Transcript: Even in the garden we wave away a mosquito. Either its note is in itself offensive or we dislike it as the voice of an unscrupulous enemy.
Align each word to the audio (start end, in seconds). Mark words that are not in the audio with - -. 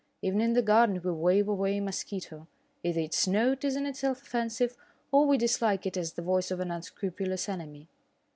Even 0.23 0.41
in 0.41 0.53
the 0.53 0.63
garden 0.63 0.99
we 1.03 1.11
wave 1.11 1.47
away 1.47 1.77
a 1.77 1.79
mosquito. 1.79 2.47
Either 2.83 2.99
its 3.01 3.27
note 3.27 3.63
is 3.63 3.75
in 3.75 3.85
itself 3.85 4.23
offensive 4.23 4.75
or 5.11 5.27
we 5.27 5.37
dislike 5.37 5.85
it 5.85 5.95
as 5.95 6.13
the 6.13 6.23
voice 6.23 6.49
of 6.49 6.59
an 6.59 6.71
unscrupulous 6.71 7.47
enemy. 7.47 7.87